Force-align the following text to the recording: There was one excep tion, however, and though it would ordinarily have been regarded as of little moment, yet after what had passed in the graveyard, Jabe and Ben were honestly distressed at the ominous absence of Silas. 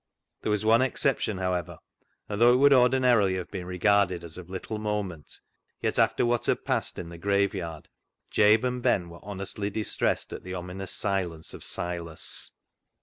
There 0.41 0.49
was 0.51 0.65
one 0.65 0.81
excep 0.81 1.19
tion, 1.19 1.37
however, 1.37 1.77
and 2.27 2.41
though 2.41 2.53
it 2.53 2.57
would 2.57 2.73
ordinarily 2.73 3.35
have 3.35 3.51
been 3.51 3.67
regarded 3.67 4.23
as 4.23 4.35
of 4.35 4.49
little 4.49 4.79
moment, 4.79 5.39
yet 5.79 5.99
after 5.99 6.25
what 6.25 6.47
had 6.47 6.65
passed 6.65 6.97
in 6.97 7.09
the 7.09 7.19
graveyard, 7.19 7.87
Jabe 8.31 8.65
and 8.67 8.81
Ben 8.81 9.09
were 9.11 9.19
honestly 9.23 9.69
distressed 9.69 10.33
at 10.33 10.41
the 10.41 10.55
ominous 10.55 11.05
absence 11.05 11.53
of 11.53 11.63
Silas. 11.63 12.49